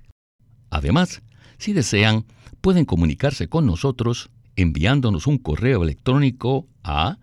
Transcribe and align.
Además, 0.71 1.23
si 1.59 1.73
desean, 1.73 2.25
pueden 2.61 2.85
comunicarse 2.85 3.49
con 3.49 3.67
nosotros 3.67 4.31
enviándonos 4.57 5.27
un 5.27 5.39
correo 5.39 5.83
electrónico 5.83 6.69
a 6.83 7.19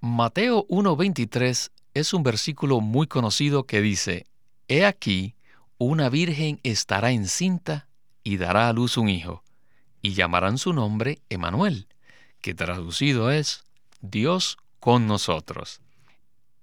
Mateo 0.00 0.66
1.23 0.66 1.70
es 1.94 2.14
un 2.14 2.22
versículo 2.22 2.80
muy 2.80 3.06
conocido 3.06 3.64
que 3.64 3.80
dice, 3.80 4.26
He 4.66 4.84
aquí, 4.84 5.36
una 5.84 6.08
virgen 6.08 6.60
estará 6.62 7.10
encinta 7.10 7.88
y 8.22 8.36
dará 8.36 8.68
a 8.68 8.72
luz 8.72 8.96
un 8.96 9.08
hijo, 9.08 9.42
y 10.00 10.14
llamarán 10.14 10.58
su 10.58 10.72
nombre 10.72 11.20
Emanuel, 11.28 11.88
que 12.40 12.54
traducido 12.54 13.30
es 13.30 13.64
Dios 14.00 14.58
con 14.80 15.06
nosotros. 15.06 15.80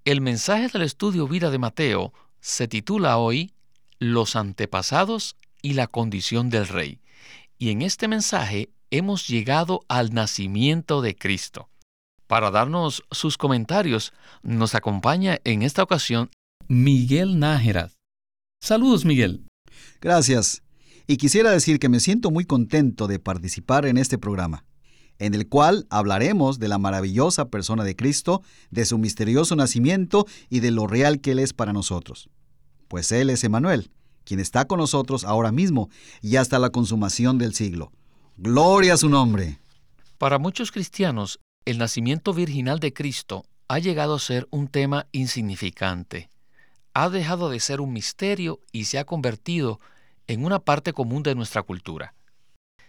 El 0.06 0.22
mensaje 0.22 0.68
del 0.70 0.84
estudio 0.84 1.28
vida 1.28 1.52
de 1.52 1.58
Mateo 1.58 2.14
se 2.40 2.68
titula 2.68 3.18
hoy 3.18 3.54
Los 4.00 4.36
antepasados 4.36 5.36
y 5.62 5.74
la 5.74 5.88
condición 5.88 6.50
del 6.50 6.68
rey, 6.68 7.00
y 7.58 7.72
en 7.72 7.82
este 7.82 8.08
mensaje 8.08 8.70
hemos 8.90 9.28
llegado 9.28 9.82
al 9.90 10.14
nacimiento 10.14 11.02
de 11.02 11.16
Cristo. 11.16 11.70
Para 12.28 12.52
darnos 12.52 13.04
sus 13.12 13.38
comentarios, 13.38 14.14
nos 14.44 14.76
acompaña 14.76 15.40
en 15.44 15.64
esta 15.64 15.84
ocasión 15.84 16.30
Miguel 16.68 17.40
Nájera, 17.40 17.92
Saludos, 18.62 19.06
Miguel. 19.06 19.46
Gracias. 20.02 20.62
Y 21.08 21.18
quisiera 21.18 21.50
decir 21.52 21.80
que 21.80 21.90
me 21.90 22.00
siento 22.00 22.30
muy 22.30 22.46
contento 22.46 23.08
de 23.08 23.18
participar 23.18 23.86
en 23.86 23.98
este 23.98 24.18
programa, 24.18 24.66
en 25.18 25.34
el 25.34 25.48
cual 25.48 25.88
hablaremos 25.90 26.60
de 26.60 26.68
la 26.68 26.78
maravillosa 26.78 27.50
persona 27.50 27.84
de 27.84 27.96
Cristo, 27.96 28.44
de 28.70 28.86
su 28.86 28.98
misterioso 28.98 29.56
nacimiento 29.56 30.28
y 30.50 30.60
de 30.60 30.72
lo 30.72 30.88
real 30.88 31.20
que 31.20 31.32
Él 31.32 31.40
es 31.40 31.54
para 31.54 31.74
nosotros. 31.74 32.30
Pues 32.88 33.12
Él 33.12 33.30
es 33.30 33.44
Emanuel, 33.44 33.92
quien 34.24 34.40
está 34.40 34.66
con 34.66 34.80
nosotros 34.80 35.24
ahora 35.24 35.52
mismo 35.52 35.90
y 36.22 36.36
hasta 36.36 36.60
la 36.60 36.70
consumación 36.70 37.38
del 37.38 37.56
siglo. 37.56 37.92
Gloria 38.38 38.94
a 38.94 38.98
su 38.98 39.10
nombre. 39.10 39.60
Para 40.18 40.38
muchos 40.38 40.72
cristianos, 40.72 41.40
el 41.66 41.78
nacimiento 41.78 42.34
virginal 42.34 42.80
de 42.80 42.94
Cristo 42.94 43.46
ha 43.68 43.80
llegado 43.80 44.16
a 44.16 44.20
ser 44.20 44.48
un 44.52 44.68
tema 44.68 45.08
insignificante 45.12 46.30
ha 47.04 47.10
dejado 47.10 47.50
de 47.50 47.62
ser 47.62 47.80
un 47.80 47.94
misterio 47.94 48.60
y 48.74 48.86
se 48.86 49.00
ha 49.00 49.06
convertido 49.06 49.80
en 50.28 50.44
una 50.44 50.60
parte 50.60 50.92
común 50.92 51.24
de 51.24 51.34
nuestra 51.34 51.64
cultura. 51.64 52.14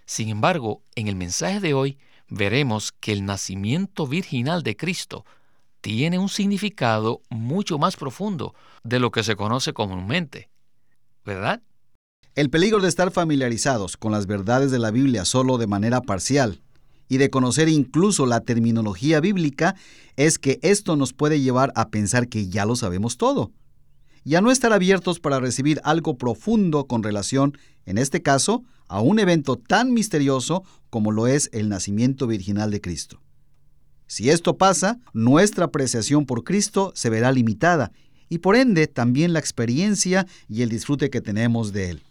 Sin 0.04 0.30
embargo, 0.30 0.82
en 0.96 1.06
el 1.06 1.14
mensaje 1.14 1.60
de 1.60 1.74
hoy 1.74 1.96
veremos 2.28 2.90
que 2.90 3.12
el 3.12 3.24
nacimiento 3.24 4.08
virginal 4.08 4.64
de 4.64 4.76
Cristo 4.76 5.24
tiene 5.80 6.18
un 6.18 6.28
significado 6.28 7.22
mucho 7.30 7.78
más 7.78 7.94
profundo 7.94 8.52
de 8.82 8.98
lo 8.98 9.12
que 9.12 9.22
se 9.22 9.36
conoce 9.36 9.72
comúnmente. 9.72 10.50
¿Verdad? 11.24 11.62
El 12.34 12.50
peligro 12.50 12.80
de 12.80 12.88
estar 12.88 13.12
familiarizados 13.12 13.96
con 13.96 14.10
las 14.10 14.26
verdades 14.26 14.72
de 14.72 14.80
la 14.80 14.90
Biblia 14.90 15.24
solo 15.24 15.56
de 15.56 15.68
manera 15.68 16.00
parcial 16.00 16.60
y 17.08 17.18
de 17.18 17.30
conocer 17.30 17.68
incluso 17.68 18.26
la 18.26 18.40
terminología 18.40 19.20
bíblica 19.20 19.76
es 20.16 20.40
que 20.40 20.58
esto 20.62 20.96
nos 20.96 21.12
puede 21.12 21.40
llevar 21.40 21.72
a 21.76 21.90
pensar 21.90 22.28
que 22.28 22.48
ya 22.48 22.64
lo 22.64 22.74
sabemos 22.74 23.16
todo 23.16 23.52
y 24.24 24.34
a 24.34 24.40
no 24.40 24.50
estar 24.50 24.72
abiertos 24.72 25.20
para 25.20 25.40
recibir 25.40 25.80
algo 25.84 26.18
profundo 26.18 26.86
con 26.86 27.02
relación, 27.02 27.56
en 27.86 27.98
este 27.98 28.22
caso, 28.22 28.64
a 28.88 29.00
un 29.00 29.18
evento 29.18 29.56
tan 29.56 29.92
misterioso 29.92 30.64
como 30.90 31.12
lo 31.12 31.26
es 31.26 31.48
el 31.52 31.68
nacimiento 31.68 32.26
virginal 32.26 32.70
de 32.70 32.80
Cristo. 32.80 33.20
Si 34.06 34.28
esto 34.28 34.58
pasa, 34.58 34.98
nuestra 35.12 35.66
apreciación 35.66 36.26
por 36.26 36.42
Cristo 36.42 36.92
se 36.96 37.10
verá 37.10 37.30
limitada 37.30 37.92
y 38.28 38.38
por 38.38 38.56
ende 38.56 38.88
también 38.88 39.32
la 39.32 39.38
experiencia 39.38 40.26
y 40.48 40.62
el 40.62 40.68
disfrute 40.68 41.10
que 41.10 41.20
tenemos 41.20 41.72
de 41.72 41.90
Él. 41.90 42.02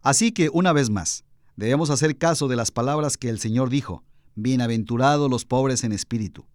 Así 0.00 0.32
que, 0.32 0.48
una 0.48 0.72
vez 0.72 0.88
más, 0.88 1.24
debemos 1.56 1.90
hacer 1.90 2.16
caso 2.16 2.48
de 2.48 2.56
las 2.56 2.70
palabras 2.70 3.16
que 3.16 3.28
el 3.28 3.38
Señor 3.38 3.68
dijo, 3.68 4.02
Bienaventurados 4.34 5.28
los 5.28 5.44
pobres 5.44 5.84
en 5.84 5.92
espíritu, 5.92 6.46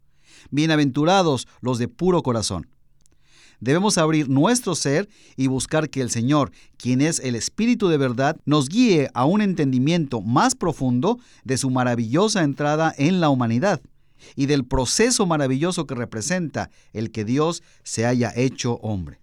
bienaventurados 0.50 1.48
los 1.62 1.78
de 1.78 1.88
puro 1.88 2.24
corazón, 2.24 2.72
Debemos 3.59 3.97
abrir 3.97 4.30
nuestro 4.30 4.75
ser 4.75 5.09
y 5.36 5.47
buscar 5.47 5.90
que 5.90 6.02
el 6.02 6.09
Señor, 6.09 6.52
quien 6.78 7.02
es 7.02 7.19
el 7.19 7.36
Espíritu 7.36 7.88
de 7.88 7.97
verdad, 7.97 8.38
nos 8.46 8.69
guíe 8.69 9.09
a 9.14 9.25
un 9.25 9.41
entendimiento 9.41 10.22
más 10.22 10.56
profundo 10.56 11.19
de 11.44 11.58
su 11.58 11.69
maravillosa 11.69 12.44
entrada 12.44 12.94
en 12.97 13.19
la 13.19 13.30
humanidad 13.30 13.81
y 14.36 14.46
del 14.46 14.66
proceso 14.66 15.25
maravilloso 15.25 15.86
que 15.86 15.96
representa 15.96 16.69
el 16.94 17.12
que 17.12 17.25
Dios 17.25 17.63
se 17.84 18.06
haya 18.06 18.31
hecho 18.36 18.75
hombre. 18.75 19.19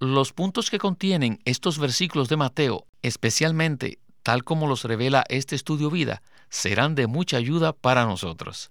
Los 0.00 0.32
puntos 0.32 0.70
que 0.70 0.78
contienen 0.78 1.38
estos 1.44 1.78
versículos 1.78 2.28
de 2.28 2.36
Mateo, 2.36 2.86
especialmente 3.02 3.98
tal 4.22 4.42
como 4.42 4.66
los 4.66 4.84
revela 4.84 5.24
este 5.28 5.54
estudio 5.54 5.90
vida, 5.90 6.22
serán 6.48 6.94
de 6.94 7.06
mucha 7.06 7.36
ayuda 7.36 7.72
para 7.72 8.06
nosotros. 8.06 8.70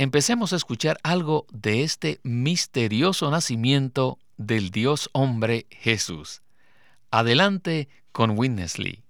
Empecemos 0.00 0.54
a 0.54 0.56
escuchar 0.56 0.98
algo 1.02 1.44
de 1.52 1.82
este 1.82 2.20
misterioso 2.22 3.30
nacimiento 3.30 4.16
del 4.38 4.70
Dios 4.70 5.10
hombre 5.12 5.66
Jesús. 5.68 6.40
Adelante 7.10 7.86
con 8.10 8.30
Witness 8.30 8.78
Lee. 8.78 9.02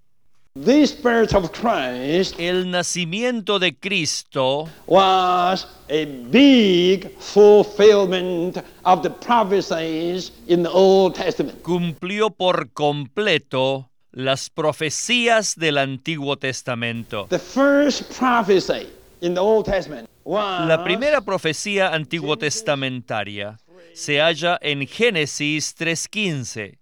el 2.38 2.70
nacimiento 2.72 3.60
de 3.60 3.76
Cristo 3.76 4.68
was 4.88 5.68
a 5.90 6.06
big 6.28 7.16
fulfillment 7.20 8.56
of 8.82 9.02
the 9.02 9.10
prophecies 9.10 10.32
in 10.48 10.64
the 10.64 10.70
Old 10.72 11.14
Testament. 11.14 11.62
Cumplió 11.62 12.30
por 12.30 12.70
completo 12.70 13.88
las 14.10 14.50
profecías 14.50 15.54
del 15.54 15.78
Antiguo 15.78 16.36
Testamento. 16.36 17.28
The 17.30 17.38
first 17.38 18.12
prophecy 18.18 18.88
in 19.20 19.34
the 19.34 19.40
Old 19.40 19.66
Testament 19.66 20.10
La 20.30 20.84
primera 20.84 21.22
profecía 21.22 21.92
antiguo 21.92 22.38
testamentaria 22.38 23.58
se 23.94 24.20
halla 24.20 24.60
en 24.62 24.86
Génesis 24.86 25.74
3.15, 25.76 26.78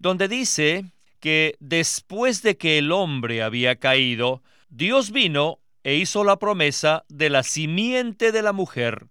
donde 0.00 0.26
dice 0.26 0.86
que 1.20 1.54
después 1.60 2.42
de 2.42 2.56
que 2.56 2.78
el 2.78 2.90
hombre 2.90 3.40
había 3.44 3.76
caído, 3.76 4.42
Dios 4.68 5.12
vino 5.12 5.60
e 5.84 5.94
hizo 5.94 6.24
la 6.24 6.40
promesa 6.40 7.04
de 7.08 7.30
la 7.30 7.44
simiente 7.44 8.32
de 8.32 8.42
la 8.42 8.52
mujer. 8.52 9.06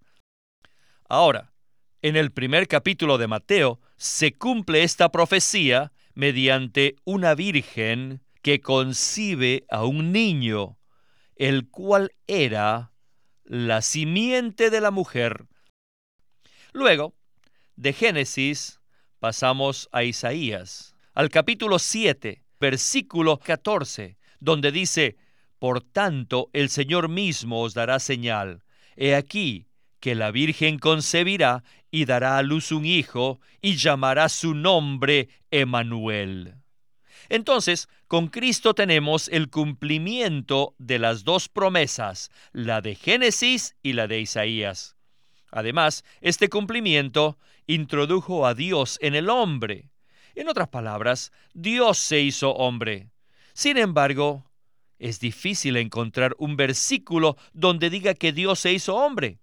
Ahora, 1.07 1.53
en 2.01 2.17
el 2.17 2.31
primer 2.31 2.67
capítulo 2.67 3.17
de 3.17 3.27
Mateo 3.27 3.79
se 3.95 4.33
cumple 4.33 4.83
esta 4.83 5.13
profecía 5.13 5.93
mediante 6.13 6.97
una 7.05 7.35
virgen 7.35 8.21
que 8.41 8.59
concibe 8.59 9.63
a 9.69 9.85
un 9.85 10.11
niño, 10.11 10.77
el 11.37 11.69
cual 11.69 12.11
era 12.27 12.90
la 13.43 13.81
simiente 13.81 14.69
de 14.69 14.81
la 14.81 14.91
mujer. 14.91 15.45
Luego, 16.73 17.13
de 17.75 17.93
Génesis, 17.93 18.79
pasamos 19.19 19.89
a 19.91 20.03
Isaías, 20.03 20.95
al 21.13 21.29
capítulo 21.29 21.79
7, 21.79 22.43
versículo 22.59 23.37
14, 23.37 24.17
donde 24.39 24.71
dice, 24.71 25.17
Por 25.59 25.81
tanto, 25.81 26.49
el 26.53 26.69
Señor 26.69 27.09
mismo 27.09 27.61
os 27.61 27.73
dará 27.73 27.99
señal. 27.99 28.63
He 28.95 29.15
aquí 29.15 29.67
que 29.99 30.15
la 30.15 30.31
Virgen 30.31 30.79
concebirá 30.79 31.63
y 31.91 32.05
dará 32.05 32.37
a 32.37 32.43
luz 32.43 32.71
un 32.71 32.85
hijo 32.85 33.39
y 33.61 33.75
llamará 33.75 34.29
su 34.29 34.53
nombre 34.53 35.29
Emanuel. 35.51 36.55
Entonces, 37.29 37.87
con 38.11 38.27
Cristo 38.27 38.73
tenemos 38.73 39.29
el 39.29 39.49
cumplimiento 39.49 40.75
de 40.77 40.99
las 40.99 41.23
dos 41.23 41.47
promesas, 41.47 42.29
la 42.51 42.81
de 42.81 42.95
Génesis 42.95 43.77
y 43.83 43.93
la 43.93 44.07
de 44.07 44.19
Isaías. 44.19 44.97
Además, 45.49 46.03
este 46.19 46.49
cumplimiento 46.49 47.37
introdujo 47.67 48.45
a 48.45 48.53
Dios 48.53 48.97
en 49.01 49.15
el 49.15 49.29
hombre. 49.29 49.91
En 50.35 50.49
otras 50.49 50.67
palabras, 50.67 51.31
Dios 51.53 51.99
se 51.99 52.19
hizo 52.19 52.51
hombre. 52.51 53.11
Sin 53.53 53.77
embargo, 53.77 54.43
es 54.99 55.21
difícil 55.21 55.77
encontrar 55.77 56.35
un 56.37 56.57
versículo 56.57 57.37
donde 57.53 57.89
diga 57.89 58.13
que 58.13 58.33
Dios 58.33 58.59
se 58.59 58.73
hizo 58.73 58.97
hombre. 58.97 59.39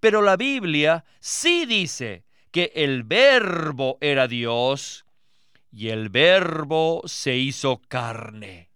Pero 0.00 0.22
la 0.22 0.36
Biblia 0.36 1.04
sí 1.20 1.66
dice 1.66 2.24
que 2.50 2.72
el 2.74 3.04
verbo 3.04 3.96
era 4.00 4.26
Dios 4.26 5.04
y 5.70 5.88
el 5.88 6.08
verbo 6.08 7.02
se 7.06 7.36
hizo 7.36 7.80
carne. 7.88 8.70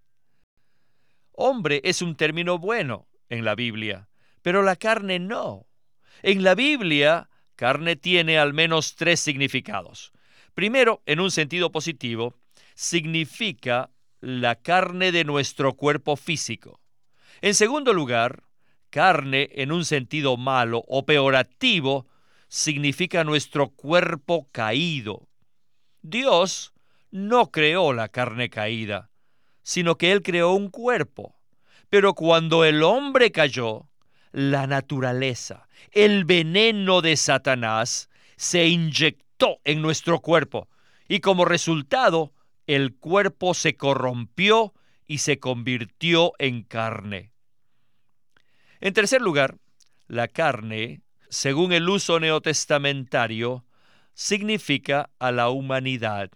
Hombre 1.32 1.80
es 1.84 2.02
un 2.02 2.14
término 2.14 2.58
bueno 2.58 3.08
en 3.28 3.44
la 3.44 3.54
Biblia, 3.54 4.08
pero 4.42 4.62
la 4.62 4.76
carne 4.76 5.18
no. 5.18 5.66
En 6.22 6.42
la 6.42 6.54
Biblia, 6.54 7.30
carne 7.56 7.96
tiene 7.96 8.38
al 8.38 8.52
menos 8.52 8.94
tres 8.96 9.20
significados. 9.20 10.12
Primero, 10.54 11.02
en 11.06 11.20
un 11.20 11.30
sentido 11.30 11.72
positivo, 11.72 12.36
significa 12.74 13.90
la 14.20 14.56
carne 14.56 15.10
de 15.10 15.24
nuestro 15.24 15.74
cuerpo 15.74 16.16
físico. 16.16 16.80
En 17.40 17.54
segundo 17.54 17.92
lugar, 17.92 18.44
carne 18.90 19.48
en 19.52 19.72
un 19.72 19.84
sentido 19.84 20.36
malo 20.36 20.84
o 20.86 21.06
peorativo 21.06 22.06
significa 22.48 23.24
nuestro 23.24 23.70
cuerpo 23.70 24.48
caído. 24.52 25.26
Dios 26.02 26.72
no 27.12 27.52
creó 27.52 27.92
la 27.92 28.08
carne 28.08 28.50
caída, 28.50 29.10
sino 29.62 29.96
que 29.96 30.10
Él 30.10 30.22
creó 30.22 30.52
un 30.52 30.68
cuerpo. 30.68 31.36
Pero 31.88 32.14
cuando 32.14 32.64
el 32.64 32.82
hombre 32.82 33.30
cayó, 33.30 33.86
la 34.32 34.66
naturaleza, 34.66 35.68
el 35.92 36.24
veneno 36.24 37.02
de 37.02 37.16
Satanás, 37.16 38.08
se 38.36 38.66
inyectó 38.66 39.60
en 39.64 39.82
nuestro 39.82 40.20
cuerpo 40.20 40.68
y 41.06 41.20
como 41.20 41.44
resultado 41.44 42.32
el 42.66 42.94
cuerpo 42.94 43.52
se 43.54 43.76
corrompió 43.76 44.72
y 45.06 45.18
se 45.18 45.38
convirtió 45.38 46.32
en 46.38 46.62
carne. 46.62 47.32
En 48.80 48.94
tercer 48.94 49.20
lugar, 49.20 49.58
la 50.08 50.28
carne, 50.28 51.02
según 51.28 51.72
el 51.72 51.88
uso 51.88 52.18
neotestamentario, 52.18 53.64
significa 54.14 55.10
a 55.18 55.30
la 55.30 55.50
humanidad. 55.50 56.30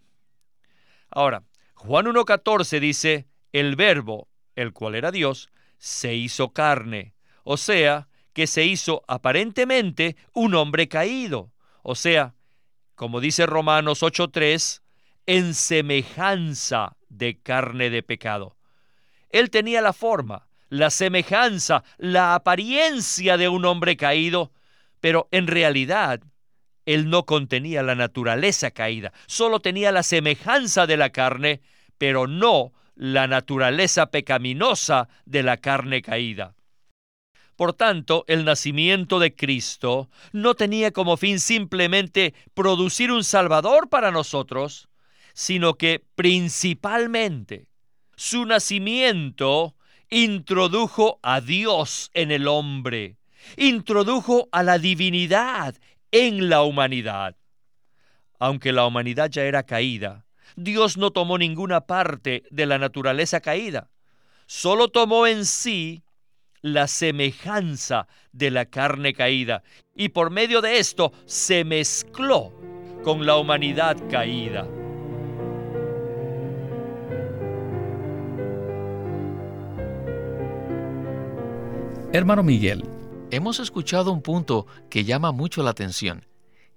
Ahora, 1.17 1.45
Juan 1.77 2.05
1.14 2.05 2.79
dice, 2.79 3.27
el 3.51 3.75
verbo, 3.75 4.29
el 4.55 4.75
cual 4.75 4.95
era 4.95 5.11
Dios, 5.11 5.49
se 5.79 6.15
hizo 6.15 6.51
carne, 6.51 7.15
o 7.43 7.57
sea, 7.57 8.09
que 8.35 8.47
se 8.47 8.67
hizo 8.67 9.03
aparentemente 9.09 10.17
un 10.35 10.55
hombre 10.55 10.89
caído, 10.89 11.55
o 11.83 11.95
sea, 11.95 12.35
como 12.97 13.23
dice 13.23 13.47
Romanos 13.47 14.03
8.3, 14.03 14.83
en 15.25 15.55
semejanza 15.55 16.99
de 17.09 17.41
carne 17.41 17.89
de 17.89 18.03
pecado. 18.03 18.59
Él 19.31 19.49
tenía 19.49 19.81
la 19.81 19.95
forma, 19.95 20.49
la 20.69 20.91
semejanza, 20.91 21.83
la 21.97 22.35
apariencia 22.35 23.39
de 23.39 23.49
un 23.49 23.65
hombre 23.65 23.97
caído, 23.97 24.53
pero 25.01 25.29
en 25.31 25.47
realidad 25.47 26.21
él 26.87 27.11
no 27.11 27.27
contenía 27.27 27.83
la 27.83 27.95
naturaleza 27.95 28.71
caída, 28.71 29.13
solo 29.27 29.61
tenía 29.61 29.93
la 29.93 30.03
semejanza 30.03 30.87
de 30.87 30.97
la 30.97 31.11
carne, 31.11 31.61
pero 31.99 32.27
no 32.27 32.73
la 32.95 33.27
naturaleza 33.27 34.07
pecaminosa 34.07 35.09
de 35.27 35.43
la 35.43 35.59
carne 35.59 36.01
caída. 36.01 36.55
Por 37.57 37.73
tanto, 37.73 38.25
el 38.29 38.45
nacimiento 38.45 39.19
de 39.19 39.35
Cristo 39.35 40.11
no 40.33 40.55
tenía 40.55 40.91
como 40.93 41.17
fin 41.17 41.41
simplemente 41.41 42.35
producir 42.55 43.11
un 43.11 43.25
Salvador 43.25 43.89
para 43.89 44.11
nosotros, 44.11 44.89
sino 45.33 45.75
que 45.75 46.03
principalmente 46.15 47.69
su 48.15 48.45
nacimiento 48.47 49.75
introdujo 50.11 51.19
a 51.23 51.41
Dios 51.41 52.11
en 52.15 52.31
el 52.31 52.47
hombre, 52.47 53.17
introdujo 53.57 54.49
a 54.53 54.63
la 54.63 54.79
divinidad 54.79 55.75
en 56.17 56.49
la 56.49 56.63
humanidad. 56.63 57.37
Aunque 58.39 58.73
la 58.73 58.87
humanidad 58.87 59.29
ya 59.31 59.43
era 59.43 59.65
caída, 59.65 60.25
Dios 60.57 60.97
no 60.97 61.11
tomó 61.11 61.37
ninguna 61.37 61.83
parte 61.83 62.45
de 62.51 62.65
la 62.65 62.79
naturaleza 62.79 63.41
caída, 63.41 63.91
solo 64.47 64.89
tomó 64.89 65.27
en 65.27 65.45
sí 65.45 66.05
la 66.63 66.87
semejanza 66.87 68.09
de 68.33 68.51
la 68.51 68.65
carne 68.65 69.13
caída 69.13 69.63
y 69.95 70.09
por 70.09 70.31
medio 70.31 70.63
de 70.63 70.79
esto 70.79 71.13
se 71.27 71.65
mezcló 71.65 72.53
con 73.05 73.27
la 73.27 73.37
humanidad 73.37 73.97
caída. 74.11 74.67
Hermano 82.13 82.43
Miguel, 82.43 82.96
hemos 83.31 83.59
escuchado 83.59 84.13
un 84.13 84.23
punto 84.23 84.67
que 84.89 85.05
llama 85.05 85.33
mucho 85.33 85.63
la 85.63 85.71
atención, 85.71 86.27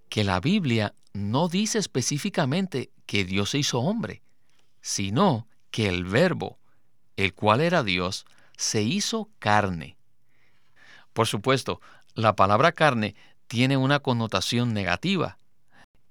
que 0.10 0.24
la 0.24 0.40
Biblia 0.40 0.96
no 1.14 1.48
dice 1.48 1.78
específicamente 1.78 2.92
que 3.06 3.26
Dios 3.26 3.52
se 3.52 3.60
hizo 3.60 3.80
hombre, 3.80 4.22
sino 4.82 5.48
que 5.72 5.88
el 5.88 6.06
verbo, 6.06 6.60
el 7.18 7.34
cual 7.34 7.62
era 7.62 7.84
Dios, 7.84 8.26
se 8.58 8.82
hizo 8.82 9.30
carne. 9.40 9.98
Por 11.14 11.28
supuesto, 11.28 11.82
la 12.16 12.36
palabra 12.36 12.72
carne 12.72 13.16
tiene 13.48 13.78
una 13.78 14.00
connotación 14.00 14.74
negativa, 14.74 15.38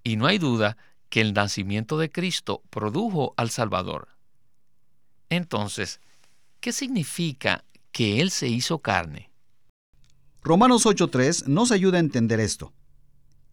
y 0.04 0.16
no 0.16 0.26
hay 0.26 0.38
duda 0.38 0.76
que 1.08 1.20
el 1.20 1.32
nacimiento 1.34 1.98
de 1.98 2.10
Cristo 2.10 2.62
produjo 2.70 3.34
al 3.36 3.50
Salvador. 3.50 4.08
Entonces, 5.30 6.00
¿qué 6.60 6.72
significa 6.72 7.64
que 7.92 8.20
Él 8.20 8.30
se 8.30 8.48
hizo 8.48 8.78
carne? 8.78 9.30
Romanos 10.42 10.86
8.3 10.86 11.46
nos 11.46 11.72
ayuda 11.72 11.96
a 11.96 12.00
entender 12.00 12.38
esto. 12.38 12.72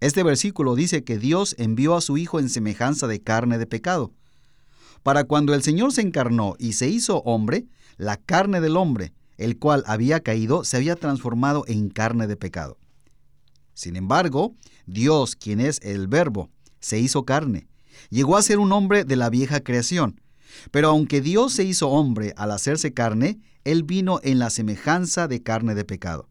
Este 0.02 0.22
versículo 0.24 0.76
dice 0.76 1.04
que 1.04 1.18
Dios 1.18 1.56
envió 1.58 1.96
a 1.96 2.02
su 2.02 2.16
Hijo 2.18 2.40
en 2.40 2.48
semejanza 2.48 3.08
de 3.08 3.22
carne 3.22 3.58
de 3.58 3.66
pecado. 3.66 4.14
Para 5.02 5.24
cuando 5.24 5.56
el 5.56 5.64
Señor 5.64 5.94
se 5.94 6.02
encarnó 6.02 6.56
y 6.60 6.74
se 6.74 6.88
hizo 6.88 7.18
hombre, 7.20 7.66
la 7.98 8.18
carne 8.18 8.62
del 8.62 8.78
hombre, 8.78 9.14
el 9.38 9.58
cual 9.58 9.84
había 9.88 10.20
caído, 10.20 10.64
se 10.64 10.78
había 10.78 10.96
transformado 10.96 11.64
en 11.68 11.90
carne 11.90 12.28
de 12.28 12.38
pecado. 12.38 12.78
Sin 13.74 13.96
embargo, 13.96 14.54
Dios, 14.86 15.36
quien 15.36 15.62
es 15.62 15.80
el 15.82 16.08
Verbo, 16.08 16.50
se 16.80 17.00
hizo 17.00 17.26
carne. 17.26 17.68
Llegó 18.10 18.38
a 18.38 18.44
ser 18.44 18.60
un 18.60 18.72
hombre 18.72 19.06
de 19.06 19.16
la 19.16 19.30
vieja 19.30 19.62
creación. 19.62 20.22
Pero 20.72 20.90
aunque 20.90 21.20
Dios 21.20 21.54
se 21.54 21.64
hizo 21.64 21.90
hombre 21.90 22.34
al 22.38 22.52
hacerse 22.52 22.94
carne, 22.94 23.40
Él 23.64 23.84
vino 23.84 24.20
en 24.24 24.40
la 24.40 24.50
semejanza 24.52 25.28
de 25.28 25.42
carne 25.42 25.74
de 25.74 25.84
pecado. 25.84 26.30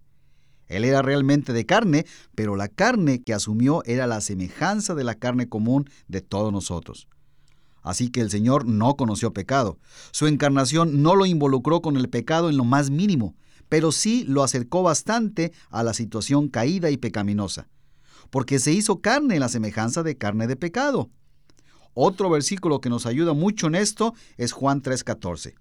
Él 0.68 0.85
era 0.85 1.02
realmente 1.02 1.52
de 1.52 1.66
carne, 1.66 2.06
pero 2.35 2.56
la 2.56 2.68
carne 2.68 3.23
que 3.23 3.35
asumió 3.35 3.83
era 3.85 4.06
la 4.06 4.21
semejanza 4.21 4.94
de 4.94 5.04
la 5.04 5.14
carne 5.14 5.49
común 5.49 5.88
de 6.09 6.21
todos 6.21 6.52
nosotros. 6.52 7.09
Así 7.83 8.09
que 8.09 8.23
el 8.23 8.30
Señor 8.30 8.66
no 8.66 8.97
conoció 8.97 9.33
pecado. 9.33 9.78
Su 10.11 10.26
encarnación 10.26 11.02
no 11.02 11.14
lo 11.16 11.26
involucró 11.26 11.83
con 11.83 11.97
el 11.97 12.09
pecado 12.09 12.49
en 12.49 12.56
lo 12.56 12.64
más 12.64 12.90
mínimo, 12.90 13.37
pero 13.68 13.92
sí 13.92 14.25
lo 14.26 14.42
acercó 14.42 14.83
bastante 14.83 15.52
a 15.68 15.83
la 15.83 15.92
situación 15.92 16.49
caída 16.49 16.90
y 16.90 16.97
pecaminosa, 16.97 17.68
porque 18.30 18.59
se 18.59 18.73
hizo 18.73 19.00
carne 19.00 19.35
en 19.35 19.40
la 19.40 19.49
semejanza 19.49 20.02
de 20.02 20.16
carne 20.16 20.47
de 20.47 20.56
pecado. 20.56 21.11
Otro 21.92 22.30
versículo 22.30 22.80
que 22.80 22.88
nos 22.88 23.04
ayuda 23.06 23.35
mucho 23.35 23.66
en 23.66 23.75
esto 23.75 24.14
es 24.37 24.52
Juan 24.52 24.83
3:14 24.83 25.54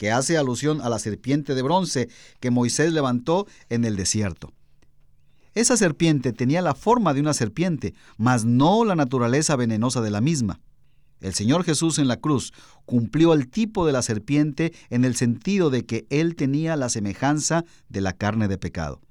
que 0.00 0.10
hace 0.10 0.38
alusión 0.38 0.80
a 0.80 0.88
la 0.88 0.98
serpiente 0.98 1.54
de 1.54 1.60
bronce 1.60 2.08
que 2.40 2.50
Moisés 2.50 2.94
levantó 2.94 3.46
en 3.68 3.84
el 3.84 3.96
desierto. 3.96 4.54
Esa 5.54 5.76
serpiente 5.76 6.32
tenía 6.32 6.62
la 6.62 6.74
forma 6.74 7.12
de 7.12 7.20
una 7.20 7.34
serpiente, 7.34 7.92
mas 8.16 8.46
no 8.46 8.86
la 8.86 8.96
naturaleza 8.96 9.56
venenosa 9.56 10.00
de 10.00 10.10
la 10.10 10.22
misma. 10.22 10.58
El 11.20 11.34
Señor 11.34 11.64
Jesús 11.64 11.98
en 11.98 12.08
la 12.08 12.16
cruz 12.16 12.54
cumplió 12.86 13.34
el 13.34 13.50
tipo 13.50 13.84
de 13.84 13.92
la 13.92 14.00
serpiente 14.00 14.72
en 14.88 15.04
el 15.04 15.16
sentido 15.16 15.68
de 15.68 15.84
que 15.84 16.06
Él 16.08 16.34
tenía 16.34 16.76
la 16.76 16.88
semejanza 16.88 17.66
de 17.90 18.00
la 18.00 18.14
carne 18.14 18.48
de 18.48 18.56
pecado. 18.56 19.02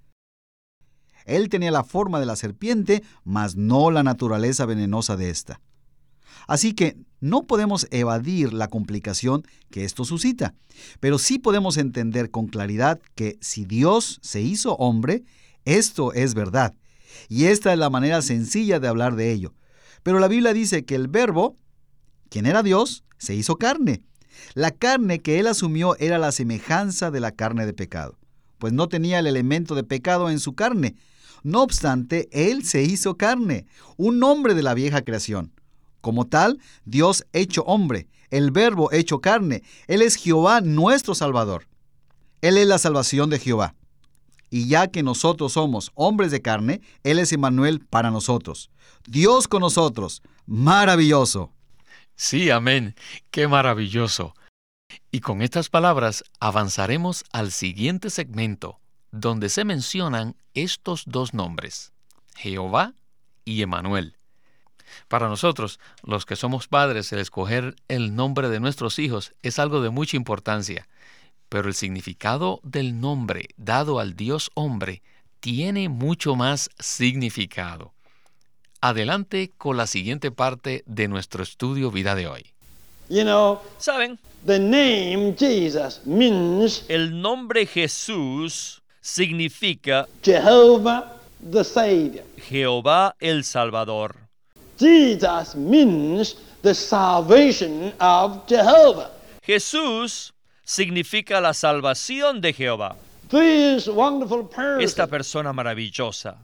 Él 1.25 1.49
tenía 1.49 1.69
la 1.69 1.83
forma 1.83 2.19
de 2.19 2.25
la 2.25 2.35
serpiente, 2.35 3.03
mas 3.23 3.55
no 3.55 3.91
la 3.91 4.01
naturaleza 4.01 4.65
venenosa 4.65 5.17
de 5.17 5.29
ésta. 5.29 5.61
Así 6.47 6.73
que 6.73 6.97
no 7.21 7.43
podemos 7.43 7.87
evadir 7.91 8.53
la 8.53 8.67
complicación 8.69 9.43
que 9.69 9.83
esto 9.83 10.05
suscita, 10.05 10.55
pero 10.99 11.19
sí 11.19 11.37
podemos 11.37 11.77
entender 11.77 12.31
con 12.31 12.47
claridad 12.47 12.99
que 13.15 13.37
si 13.41 13.65
Dios 13.65 14.19
se 14.21 14.41
hizo 14.41 14.75
hombre, 14.75 15.23
esto 15.65 16.13
es 16.13 16.33
verdad. 16.33 16.73
Y 17.27 17.45
esta 17.45 17.73
es 17.73 17.79
la 17.79 17.89
manera 17.89 18.21
sencilla 18.21 18.79
de 18.79 18.87
hablar 18.87 19.15
de 19.15 19.31
ello. 19.31 19.53
Pero 20.03 20.19
la 20.19 20.27
Biblia 20.27 20.53
dice 20.53 20.85
que 20.85 20.95
el 20.95 21.07
verbo, 21.07 21.55
quien 22.29 22.45
era 22.45 22.63
Dios, 22.63 23.03
se 23.17 23.35
hizo 23.35 23.57
carne. 23.57 24.01
La 24.53 24.71
carne 24.71 25.19
que 25.19 25.39
él 25.39 25.47
asumió 25.47 25.97
era 25.97 26.17
la 26.17 26.31
semejanza 26.31 27.11
de 27.11 27.19
la 27.19 27.31
carne 27.31 27.65
de 27.65 27.73
pecado, 27.73 28.17
pues 28.57 28.71
no 28.71 28.87
tenía 28.87 29.19
el 29.19 29.27
elemento 29.27 29.75
de 29.75 29.83
pecado 29.83 30.29
en 30.29 30.39
su 30.39 30.53
carne. 30.53 30.95
No 31.43 31.61
obstante, 31.61 32.29
él 32.31 32.65
se 32.65 32.83
hizo 32.83 33.17
carne, 33.17 33.65
un 33.97 34.23
hombre 34.23 34.53
de 34.55 34.63
la 34.63 34.73
vieja 34.73 35.01
creación. 35.01 35.51
Como 36.01 36.25
tal, 36.25 36.59
Dios 36.85 37.25
hecho 37.33 37.63
hombre, 37.63 38.07
el 38.29 38.51
verbo 38.51 38.91
hecho 38.91 39.21
carne, 39.21 39.63
Él 39.87 40.01
es 40.01 40.15
Jehová 40.15 40.61
nuestro 40.61 41.15
Salvador. 41.15 41.67
Él 42.41 42.57
es 42.57 42.67
la 42.67 42.77
salvación 42.77 43.29
de 43.29 43.39
Jehová. 43.39 43.75
Y 44.49 44.67
ya 44.67 44.87
que 44.87 45.03
nosotros 45.03 45.53
somos 45.53 45.91
hombres 45.93 46.31
de 46.31 46.41
carne, 46.41 46.81
Él 47.03 47.19
es 47.19 47.31
Emmanuel 47.33 47.81
para 47.87 48.11
nosotros. 48.11 48.71
Dios 49.07 49.47
con 49.47 49.61
nosotros. 49.61 50.21
Maravilloso. 50.45 51.51
Sí, 52.15 52.49
amén. 52.49 52.95
Qué 53.31 53.47
maravilloso. 53.47 54.33
Y 55.11 55.19
con 55.21 55.41
estas 55.41 55.69
palabras 55.69 56.23
avanzaremos 56.39 57.23
al 57.31 57.51
siguiente 57.51 58.09
segmento, 58.09 58.79
donde 59.11 59.49
se 59.49 59.65
mencionan 59.65 60.35
estos 60.53 61.03
dos 61.05 61.33
nombres, 61.33 61.93
Jehová 62.35 62.93
y 63.45 63.61
Emmanuel. 63.61 64.18
Para 65.07 65.27
nosotros, 65.27 65.79
los 66.03 66.25
que 66.25 66.35
somos 66.35 66.67
padres, 66.67 67.11
el 67.11 67.19
escoger 67.19 67.75
el 67.87 68.15
nombre 68.15 68.49
de 68.49 68.59
nuestros 68.59 68.99
hijos 68.99 69.33
es 69.41 69.59
algo 69.59 69.81
de 69.81 69.89
mucha 69.89 70.17
importancia, 70.17 70.87
pero 71.49 71.67
el 71.67 71.73
significado 71.73 72.59
del 72.63 72.99
nombre 72.99 73.49
dado 73.57 73.99
al 73.99 74.15
Dios 74.15 74.51
hombre 74.53 75.01
tiene 75.39 75.89
mucho 75.89 76.35
más 76.35 76.69
significado. 76.79 77.93
Adelante 78.81 79.51
con 79.57 79.77
la 79.77 79.87
siguiente 79.87 80.31
parte 80.31 80.83
de 80.85 81.07
nuestro 81.07 81.43
estudio 81.43 81.91
vida 81.91 82.15
de 82.15 82.27
hoy. 82.27 82.45
¿Saben? 83.77 84.19
The 84.45 84.59
name 84.59 85.35
Jesus 85.37 85.99
means 86.05 86.85
El 86.87 87.21
nombre 87.21 87.65
Jesús 87.65 88.81
significa 89.01 90.07
Jehovah 90.23 91.17
the 91.51 91.63
Savior. 91.63 92.23
Jehová 92.37 93.15
el 93.19 93.43
Salvador. 93.43 94.28
Jesus 94.79 95.55
means 95.55 96.35
the 96.61 96.73
salvation 96.73 97.93
of 97.99 98.47
Jehovah. 98.47 99.11
Jesús 99.41 100.33
significa 100.63 101.41
la 101.41 101.53
salvación 101.53 102.39
de 102.39 102.53
Jehová. 102.53 102.95
This 103.29 103.87
wonderful 103.87 104.47
person 104.47 104.81
Esta 104.81 105.07
persona 105.07 105.53
maravillosa 105.53 106.37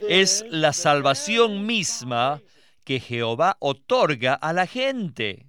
es 0.00 0.44
la 0.48 0.72
salvación 0.72 1.66
misma 1.66 2.40
que 2.84 2.98
Jehová 2.98 3.56
otorga 3.60 4.34
a 4.34 4.52
la 4.52 4.66
gente. 4.66 5.46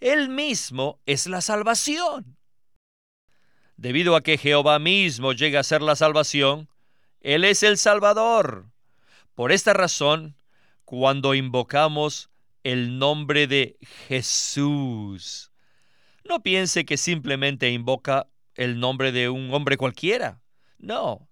Él 0.00 0.28
mismo 0.28 1.00
es 1.06 1.26
la 1.26 1.40
salvación. 1.40 2.36
Debido 3.76 4.16
a 4.16 4.22
que 4.22 4.38
Jehová 4.38 4.78
mismo 4.78 5.32
llega 5.32 5.60
a 5.60 5.64
ser 5.64 5.82
la 5.82 5.96
salvación, 5.96 6.68
Él 7.20 7.44
es 7.44 7.62
el 7.62 7.78
Salvador. 7.78 8.66
Por 9.34 9.52
esta 9.52 9.72
razón, 9.72 10.37
cuando 10.88 11.34
invocamos 11.34 12.30
el 12.64 12.98
nombre 12.98 13.46
de 13.46 13.76
Jesús, 14.08 15.52
no 16.24 16.42
piense 16.42 16.86
que 16.86 16.96
simplemente 16.96 17.68
invoca 17.68 18.26
el 18.54 18.80
nombre 18.80 19.12
de 19.12 19.28
un 19.28 19.52
hombre 19.52 19.76
cualquiera. 19.76 20.40
No. 20.78 21.28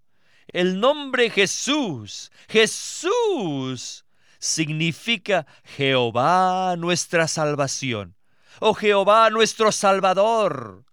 El 0.48 0.78
nombre 0.78 1.30
Jesús, 1.30 2.30
Jesús, 2.50 4.04
significa 4.38 5.46
Jehová 5.64 6.74
nuestra 6.76 7.26
salvación 7.26 8.14
o 8.60 8.74
Jehová 8.74 9.30
nuestro 9.30 9.72
Salvador. 9.72 10.84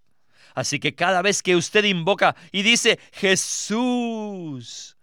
Así 0.55 0.79
que 0.79 0.95
cada 0.95 1.21
vez 1.21 1.43
que 1.43 1.57
usted 1.57 1.83
invoca 1.83 2.33
y 2.53 2.61
dice 2.61 2.97
Jesús, 3.11 4.95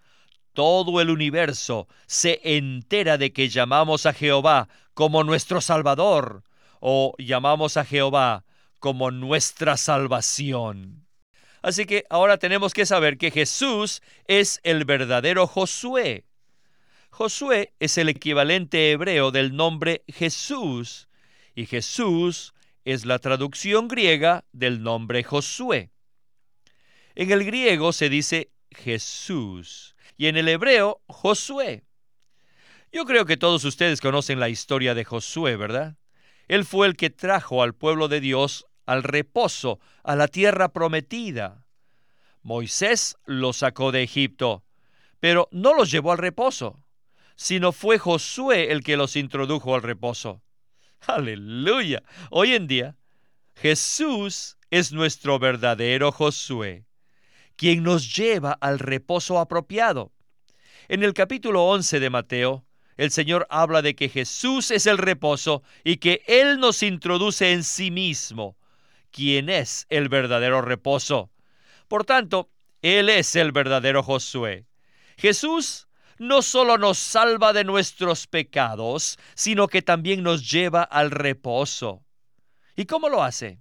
todo 0.53 1.01
el 1.01 1.11
universo 1.11 1.89
se 2.07 2.41
entera 2.43 3.19
de 3.19 3.33
que 3.33 3.49
llamamos 3.49 4.07
a 4.07 4.13
Jehová 4.13 4.69
como 4.95 5.25
nuestro 5.25 5.61
Salvador 5.61 6.43
o 6.81 7.15
llamamos 7.19 7.77
a 7.77 7.85
Jehová 7.85 8.45
como 8.79 9.11
nuestra 9.11 9.77
salvación. 9.77 11.07
Así 11.63 11.85
que 11.85 12.05
ahora 12.09 12.39
tenemos 12.39 12.73
que 12.73 12.87
saber 12.87 13.19
que 13.19 13.31
Jesús 13.31 14.03
es 14.27 14.61
el 14.63 14.85
verdadero 14.85 15.47
Josué. 15.47 16.25
Josué 17.11 17.75
es 17.81 17.99
el 17.99 18.09
equivalente 18.09 18.93
hebreo 18.93 19.31
del 19.31 19.55
nombre 19.55 20.03
Jesús 20.09 21.09
y 21.55 21.67
Jesús 21.67 22.55
es 22.85 23.05
la 23.05 23.19
traducción 23.19 23.89
griega 23.89 24.45
del 24.53 24.83
nombre 24.83 25.23
Josué. 25.23 25.91
En 27.15 27.31
el 27.31 27.45
griego 27.45 27.93
se 27.93 28.09
dice 28.09 28.51
Jesús 28.71 29.97
y 30.21 30.27
en 30.27 30.37
el 30.37 30.49
hebreo 30.49 31.01
Josué. 31.07 31.83
Yo 32.93 33.07
creo 33.07 33.25
que 33.25 33.39
todos 33.39 33.65
ustedes 33.65 34.03
conocen 34.03 34.39
la 34.39 34.51
historia 34.51 34.93
de 34.93 35.03
Josué, 35.03 35.57
¿verdad? 35.57 35.97
Él 36.47 36.67
fue 36.67 36.87
el 36.89 36.95
que 36.99 37.09
trajo 37.09 37.63
al 37.63 37.75
pueblo 37.75 38.07
de 38.07 38.21
Dios 38.21 38.67
al 38.85 39.03
reposo, 39.03 39.81
a 40.05 40.17
la 40.17 40.29
tierra 40.29 40.75
prometida. 40.75 41.65
Moisés 42.43 43.17
los 43.25 43.57
sacó 43.57 43.93
de 43.93 44.03
Egipto, 44.03 44.63
pero 45.21 45.49
no 45.53 45.73
los 45.73 45.91
llevó 45.91 46.13
al 46.13 46.19
reposo, 46.19 46.85
sino 47.35 47.73
fue 47.73 47.99
Josué 47.99 48.73
el 48.73 48.85
que 48.85 48.99
los 48.99 49.17
introdujo 49.17 49.75
al 49.75 49.83
reposo. 49.83 50.43
Aleluya. 51.07 52.03
Hoy 52.29 52.53
en 52.53 52.67
día, 52.67 52.99
Jesús 53.55 54.59
es 54.71 54.93
nuestro 54.93 55.39
verdadero 55.39 56.13
Josué, 56.13 56.85
quien 57.61 57.83
nos 57.83 58.17
lleva 58.17 58.53
al 58.53 58.79
reposo 58.79 59.39
apropiado. 59.39 60.13
En 60.89 61.03
el 61.03 61.13
capítulo 61.13 61.67
11 61.67 62.01
de 62.01 62.09
Mateo, 62.09 62.65
el 62.97 63.11
Señor 63.11 63.47
habla 63.51 63.83
de 63.83 63.95
que 63.95 64.09
Jesús 64.09 64.71
es 64.71 64.87
el 64.87 64.97
reposo 64.97 65.63
y 65.85 65.99
que 65.99 66.23
Él 66.27 66.59
nos 66.59 66.83
introduce 66.83 67.53
en 67.53 67.63
sí 67.63 67.91
mismo, 67.91 68.57
quien 69.11 69.51
es 69.51 69.85
el 69.91 70.09
verdadero 70.09 70.63
reposo. 70.63 71.33
Por 71.87 72.07
tanto, 72.07 72.49
Él 72.81 73.11
es 73.11 73.37
el 73.37 73.53
verdadero 73.53 74.03
Josué. 74.03 74.65
Jesús 75.19 75.87
no 76.17 76.41
solo 76.41 76.79
nos 76.79 76.97
salva 76.97 77.53
de 77.53 77.65
nuestros 77.65 78.27
pecados, 78.27 79.19
sino 79.35 79.69
que 79.69 79.83
también 79.83 80.23
nos 80.23 80.51
lleva 80.51 80.83
al 80.83 81.11
reposo. 81.11 82.07
¿Y 82.75 82.87
cómo 82.87 83.11
lo 83.11 83.23
hace? 83.23 83.61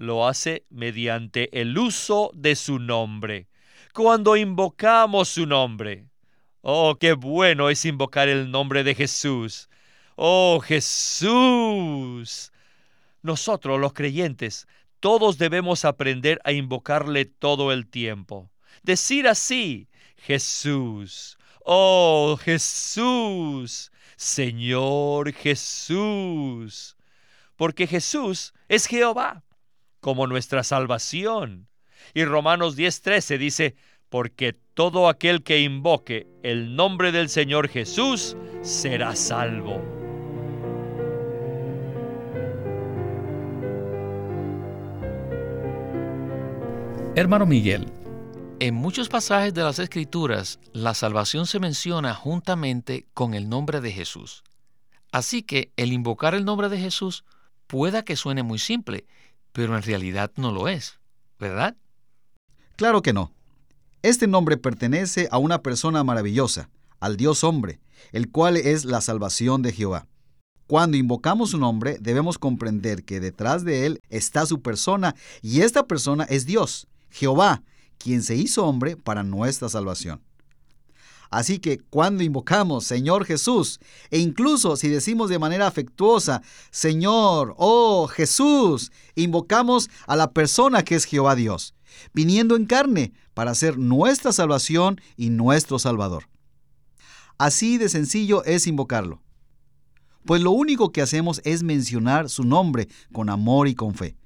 Lo 0.00 0.26
hace 0.26 0.64
mediante 0.70 1.60
el 1.60 1.76
uso 1.76 2.30
de 2.32 2.56
su 2.56 2.78
nombre. 2.78 3.48
Cuando 3.92 4.34
invocamos 4.34 5.28
su 5.28 5.44
nombre. 5.44 6.06
Oh, 6.62 6.96
qué 6.98 7.12
bueno 7.12 7.68
es 7.68 7.84
invocar 7.84 8.30
el 8.30 8.50
nombre 8.50 8.82
de 8.82 8.94
Jesús. 8.94 9.68
Oh, 10.16 10.58
Jesús. 10.60 12.50
Nosotros 13.20 13.78
los 13.78 13.92
creyentes, 13.92 14.66
todos 15.00 15.36
debemos 15.36 15.84
aprender 15.84 16.40
a 16.44 16.52
invocarle 16.52 17.26
todo 17.26 17.70
el 17.70 17.86
tiempo. 17.86 18.50
Decir 18.82 19.28
así, 19.28 19.90
Jesús, 20.16 21.36
Oh 21.62 22.38
Jesús, 22.42 23.92
Señor 24.16 25.34
Jesús. 25.34 26.96
Porque 27.56 27.86
Jesús 27.86 28.54
es 28.66 28.86
Jehová, 28.86 29.44
como 30.00 30.26
nuestra 30.26 30.64
salvación. 30.64 31.68
Y 32.14 32.24
Romanos 32.24 32.76
10:13 32.76 33.38
dice, 33.38 33.76
porque 34.08 34.54
todo 34.74 35.08
aquel 35.08 35.42
que 35.42 35.60
invoque 35.60 36.26
el 36.42 36.74
nombre 36.74 37.12
del 37.12 37.28
Señor 37.28 37.68
Jesús 37.68 38.36
será 38.62 39.14
salvo. 39.14 39.80
Hermano 47.14 47.44
Miguel, 47.44 47.86
en 48.60 48.74
muchos 48.74 49.08
pasajes 49.08 49.52
de 49.54 49.62
las 49.62 49.78
Escrituras, 49.78 50.58
la 50.72 50.94
salvación 50.94 51.46
se 51.46 51.58
menciona 51.58 52.14
juntamente 52.14 53.06
con 53.14 53.34
el 53.34 53.48
nombre 53.48 53.80
de 53.80 53.92
Jesús. 53.92 54.42
Así 55.12 55.42
que 55.42 55.72
el 55.76 55.92
invocar 55.92 56.34
el 56.34 56.44
nombre 56.44 56.68
de 56.68 56.78
Jesús 56.78 57.24
pueda 57.66 58.04
que 58.04 58.16
suene 58.16 58.42
muy 58.42 58.58
simple, 58.58 59.06
pero 59.52 59.76
en 59.76 59.82
realidad 59.82 60.32
no 60.36 60.52
lo 60.52 60.68
es, 60.68 60.98
¿verdad? 61.38 61.76
Claro 62.76 63.02
que 63.02 63.12
no. 63.12 63.32
Este 64.02 64.26
nombre 64.26 64.56
pertenece 64.56 65.28
a 65.30 65.38
una 65.38 65.62
persona 65.62 66.02
maravillosa, 66.04 66.70
al 67.00 67.16
Dios 67.16 67.44
hombre, 67.44 67.80
el 68.12 68.30
cual 68.30 68.56
es 68.56 68.84
la 68.84 69.00
salvación 69.00 69.62
de 69.62 69.72
Jehová. 69.72 70.06
Cuando 70.66 70.96
invocamos 70.96 71.50
su 71.50 71.58
nombre, 71.58 71.98
debemos 72.00 72.38
comprender 72.38 73.04
que 73.04 73.20
detrás 73.20 73.64
de 73.64 73.86
él 73.86 74.00
está 74.08 74.46
su 74.46 74.62
persona, 74.62 75.16
y 75.42 75.62
esta 75.62 75.86
persona 75.86 76.24
es 76.24 76.46
Dios, 76.46 76.86
Jehová, 77.10 77.62
quien 77.98 78.22
se 78.22 78.36
hizo 78.36 78.64
hombre 78.64 78.96
para 78.96 79.22
nuestra 79.22 79.68
salvación. 79.68 80.22
Así 81.30 81.58
que 81.58 81.78
cuando 81.78 82.22
invocamos 82.22 82.84
Señor 82.84 83.24
Jesús, 83.24 83.80
e 84.10 84.18
incluso 84.18 84.76
si 84.76 84.88
decimos 84.88 85.30
de 85.30 85.38
manera 85.38 85.66
afectuosa, 85.66 86.42
Señor, 86.70 87.54
oh 87.56 88.08
Jesús, 88.08 88.90
invocamos 89.14 89.88
a 90.06 90.16
la 90.16 90.32
persona 90.32 90.82
que 90.82 90.96
es 90.96 91.04
Jehová 91.04 91.36
Dios, 91.36 91.74
viniendo 92.12 92.56
en 92.56 92.66
carne 92.66 93.12
para 93.32 93.54
ser 93.54 93.78
nuestra 93.78 94.32
salvación 94.32 95.00
y 95.16 95.30
nuestro 95.30 95.78
Salvador. 95.78 96.28
Así 97.38 97.78
de 97.78 97.88
sencillo 97.88 98.44
es 98.44 98.66
invocarlo 98.66 99.22
pues 100.24 100.42
lo 100.42 100.50
único 100.50 100.92
que 100.92 101.02
hacemos 101.02 101.40
es 101.44 101.62
mencionar 101.62 102.28
su 102.28 102.44
nombre 102.44 102.88
con 103.12 103.30
amor 103.30 103.68
y 103.68 103.74
con 103.74 103.94
fe. 103.94 104.16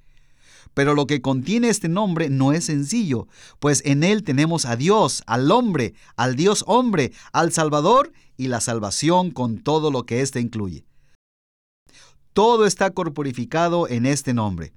Pero 0.74 0.94
lo 0.94 1.06
que 1.06 1.22
contiene 1.22 1.68
este 1.68 1.88
nombre 1.88 2.28
no 2.28 2.52
es 2.52 2.64
sencillo, 2.66 3.28
pues 3.60 3.82
en 3.84 4.04
él 4.04 4.24
tenemos 4.24 4.66
a 4.66 4.76
Dios, 4.76 5.22
al 5.26 5.50
hombre, 5.50 5.94
al 6.16 6.34
Dios 6.36 6.64
hombre, 6.66 7.12
al 7.32 7.52
Salvador 7.52 8.12
y 8.36 8.48
la 8.48 8.60
salvación 8.60 9.30
con 9.30 9.58
todo 9.58 9.90
lo 9.90 10.04
que 10.04 10.20
éste 10.20 10.40
incluye. 10.40 10.84
Todo 12.32 12.66
está 12.66 12.90
corporificado 12.90 13.88
en 13.88 14.06
este 14.06 14.34
nombre. 14.34 14.72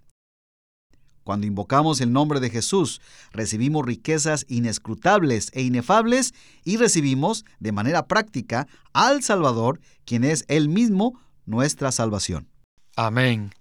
Cuando 1.24 1.46
invocamos 1.46 2.00
el 2.00 2.13
nombre 2.13 2.39
de 2.39 2.50
Jesús, 2.50 3.01
recibimos 3.32 3.86
riquezas 3.86 4.46
inescrutables 4.48 5.50
e 5.51 5.62
inefables 5.62 6.34
y 6.63 6.77
recibimos, 6.77 7.44
de 7.60 7.74
manera 7.74 8.08
práctica, 8.08 8.68
al 8.94 9.24
Salvador, 9.24 9.82
quien 10.06 10.24
es 10.24 10.46
Él 10.48 10.70
mismo 10.70 11.20
nuestra 11.46 11.92
salvación. 11.92 12.48
Amén. 12.96 13.51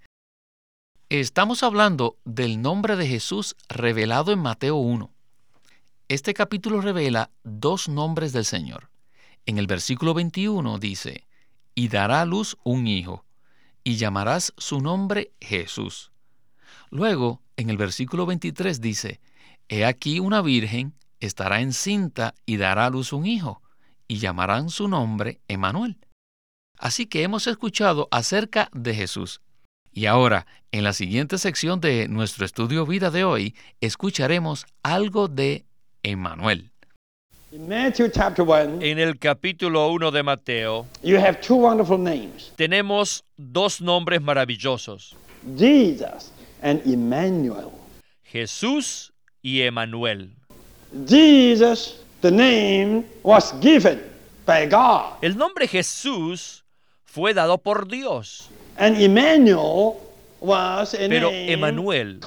Estamos 1.08 1.62
hablando 1.62 2.18
del 2.24 2.60
nombre 2.60 2.96
de 2.96 3.06
Jesús 3.06 3.54
revelado 3.68 4.32
en 4.32 4.40
Mateo 4.40 4.74
1. 4.74 5.08
Este 6.08 6.34
capítulo 6.34 6.80
revela 6.80 7.30
dos 7.44 7.88
nombres 7.88 8.32
del 8.32 8.44
Señor. 8.44 8.90
En 9.44 9.58
el 9.58 9.68
versículo 9.68 10.14
21 10.14 10.80
dice, 10.80 11.28
y 11.76 11.86
dará 11.86 12.22
a 12.22 12.24
luz 12.24 12.56
un 12.64 12.88
hijo, 12.88 13.24
y 13.84 13.98
llamarás 13.98 14.52
su 14.56 14.80
nombre 14.80 15.30
Jesús. 15.40 16.10
Luego, 16.90 17.40
en 17.56 17.70
el 17.70 17.76
versículo 17.76 18.26
23 18.26 18.80
dice, 18.80 19.20
He 19.68 19.84
aquí 19.84 20.18
una 20.18 20.42
virgen 20.42 20.92
estará 21.20 21.60
encinta 21.60 22.34
y 22.46 22.56
dará 22.56 22.86
a 22.86 22.90
luz 22.90 23.12
un 23.12 23.26
hijo, 23.26 23.62
y 24.08 24.18
llamarán 24.18 24.70
su 24.70 24.88
nombre 24.88 25.40
Emanuel. 25.46 25.98
Así 26.76 27.06
que 27.06 27.22
hemos 27.22 27.46
escuchado 27.46 28.08
acerca 28.10 28.70
de 28.72 28.92
Jesús. 28.92 29.40
Y 29.96 30.04
ahora, 30.04 30.46
en 30.72 30.84
la 30.84 30.92
siguiente 30.92 31.38
sección 31.38 31.80
de 31.80 32.06
nuestro 32.06 32.44
estudio 32.44 32.84
vida 32.84 33.10
de 33.10 33.24
hoy, 33.24 33.54
escucharemos 33.80 34.66
algo 34.82 35.26
de 35.26 35.64
Emanuel. 36.02 36.70
En 37.50 38.98
el 38.98 39.18
capítulo 39.18 39.88
1 39.88 40.10
de 40.10 40.22
Mateo, 40.22 40.86
tenemos 42.56 43.24
dos 43.38 43.80
nombres 43.80 44.20
maravillosos. 44.20 45.16
Jesus 45.56 46.30
and 46.60 46.82
Emmanuel. 46.86 47.70
Jesús 48.22 49.14
y 49.40 49.62
Emanuel. 49.62 50.28
Jesus, 51.08 52.04
the 52.20 52.30
name 52.30 53.02
was 53.22 53.54
given 53.62 54.02
by 54.44 54.66
God. 54.66 55.14
El 55.22 55.38
nombre 55.38 55.66
Jesús 55.66 56.64
fue 57.06 57.32
dado 57.32 57.56
por 57.56 57.88
Dios. 57.88 58.50
And 58.78 59.00
Emmanuel 59.00 59.96
was 60.40 60.94
a 60.94 61.08
Pero 61.08 61.30
Emanuel 61.30 62.20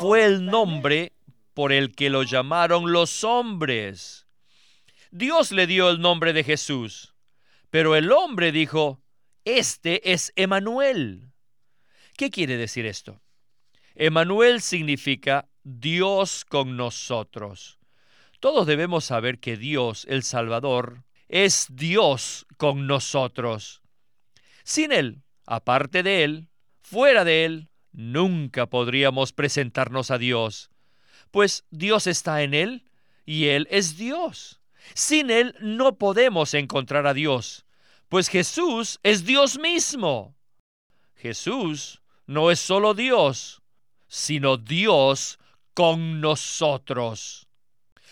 fue 0.00 0.24
el 0.24 0.44
nombre 0.44 1.12
por 1.54 1.72
el 1.72 1.94
que 1.94 2.10
lo 2.10 2.22
llamaron 2.22 2.92
los 2.92 3.24
hombres. 3.24 4.26
Dios 5.10 5.50
le 5.50 5.66
dio 5.66 5.88
el 5.88 6.00
nombre 6.00 6.32
de 6.32 6.44
Jesús, 6.44 7.14
pero 7.70 7.96
el 7.96 8.12
hombre 8.12 8.52
dijo, 8.52 9.00
este 9.44 10.12
es 10.12 10.32
Emanuel. 10.36 11.32
¿Qué 12.16 12.30
quiere 12.30 12.56
decir 12.58 12.84
esto? 12.84 13.20
Emanuel 13.94 14.60
significa 14.60 15.48
Dios 15.64 16.44
con 16.44 16.76
nosotros. 16.76 17.78
Todos 18.40 18.66
debemos 18.66 19.06
saber 19.06 19.38
que 19.38 19.56
Dios, 19.56 20.06
el 20.08 20.22
Salvador, 20.22 21.04
es 21.28 21.66
Dios 21.70 22.46
con 22.56 22.86
nosotros. 22.86 23.82
Sin 24.64 24.92
Él, 24.92 25.22
aparte 25.48 26.02
de 26.02 26.24
Él, 26.24 26.48
fuera 26.82 27.24
de 27.24 27.46
Él, 27.46 27.70
nunca 27.92 28.66
podríamos 28.66 29.32
presentarnos 29.32 30.10
a 30.10 30.18
Dios, 30.18 30.70
pues 31.30 31.64
Dios 31.70 32.06
está 32.06 32.42
en 32.42 32.54
Él 32.54 32.84
y 33.24 33.46
Él 33.46 33.66
es 33.70 33.96
Dios. 33.96 34.60
Sin 34.94 35.30
Él 35.30 35.56
no 35.60 35.96
podemos 35.96 36.54
encontrar 36.54 37.06
a 37.06 37.14
Dios, 37.14 37.66
pues 38.08 38.28
Jesús 38.28 39.00
es 39.02 39.24
Dios 39.24 39.58
mismo. 39.58 40.36
Jesús 41.16 42.02
no 42.26 42.50
es 42.50 42.60
solo 42.60 42.94
Dios, 42.94 43.62
sino 44.06 44.58
Dios 44.58 45.38
con 45.74 46.20
nosotros. 46.20 47.48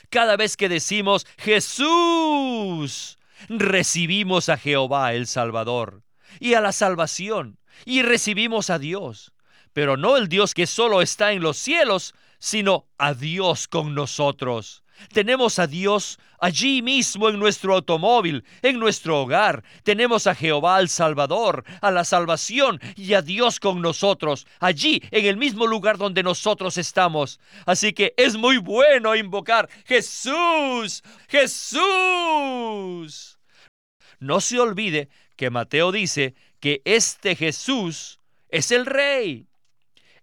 Cada 0.09 0.37
vez 0.37 0.57
que 0.57 0.68
decimos 0.68 1.27
Jesús, 1.37 3.18
recibimos 3.49 4.49
a 4.49 4.57
Jehová 4.57 5.12
el 5.14 5.27
Salvador 5.27 6.06
y 6.40 6.55
a 6.55 6.61
la 6.61 6.72
salvación 6.72 7.59
y 7.85 8.03
recibimos 8.03 8.70
a 8.70 8.79
Dios, 8.79 9.33
pero 9.72 9.96
no 9.96 10.16
el 10.16 10.29
Dios 10.29 10.55
que 10.55 10.66
solo 10.66 11.03
está 11.03 11.33
en 11.33 11.42
los 11.42 11.57
cielos, 11.59 12.14
sino 12.38 12.87
a 12.99 13.14
Dios 13.14 13.68
con 13.68 13.94
nosotros. 13.94 14.83
Tenemos 15.12 15.59
a 15.59 15.66
Dios 15.66 16.18
allí 16.40 16.81
mismo 16.81 17.29
en 17.29 17.38
nuestro 17.38 17.75
automóvil, 17.75 18.44
en 18.62 18.79
nuestro 18.79 19.20
hogar. 19.20 19.62
Tenemos 19.83 20.27
a 20.27 20.35
Jehová 20.35 20.77
al 20.77 20.88
Salvador, 20.88 21.64
a 21.83 21.90
la 21.90 22.05
salvación 22.05 22.81
y 22.96 23.12
a 23.12 23.20
Dios 23.20 23.61
con 23.61 23.83
nosotros, 23.83 24.46
allí 24.59 25.03
en 25.11 25.27
el 25.27 25.37
mismo 25.37 25.66
lugar 25.66 25.99
donde 25.99 26.22
nosotros 26.22 26.79
estamos. 26.79 27.38
Así 27.66 27.92
que 27.92 28.14
es 28.16 28.37
muy 28.37 28.57
bueno 28.57 29.14
invocar 29.14 29.68
Jesús, 29.85 31.03
Jesús. 31.29 31.83
No 34.18 34.40
se 34.40 34.59
olvide 34.59 35.11
que 35.37 35.51
Mateo 35.51 35.92
dice 35.92 36.35
que 36.61 36.83
este 36.85 37.37
Jesús 37.37 38.20
es 38.49 38.70
el 38.70 38.87
Rey. 38.87 39.46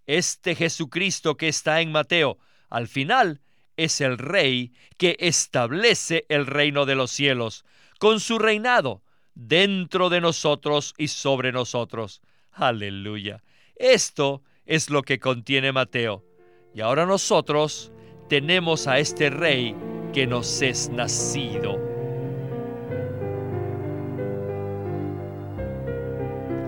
Este 0.06 0.56
Jesucristo 0.56 1.38
que 1.38 1.48
está 1.48 1.80
en 1.82 1.92
Mateo, 1.92 2.38
al 2.70 2.88
final, 2.88 3.42
es 3.78 4.02
el 4.02 4.18
rey 4.18 4.74
que 4.98 5.16
establece 5.20 6.26
el 6.30 6.46
reino 6.46 6.86
de 6.86 6.96
los 6.96 7.12
cielos, 7.12 7.66
con 8.00 8.20
su 8.20 8.40
reinado 8.40 9.02
dentro 9.36 10.10
de 10.10 10.22
nosotros 10.22 10.94
y 10.98 11.08
sobre 11.08 11.52
nosotros. 11.52 12.22
Aleluya. 12.52 13.44
Esto 13.76 14.44
es 14.66 14.90
lo 14.90 15.02
que 15.02 15.20
contiene 15.20 15.72
Mateo. 15.72 16.24
Y 16.76 16.82
ahora 16.82 17.06
nosotros 17.06 17.92
tenemos 18.30 18.88
a 18.88 19.00
este 19.00 19.30
rey 19.30 19.76
que 20.14 20.28
nos 20.28 20.62
es 20.62 20.90
nacido. 20.90 21.93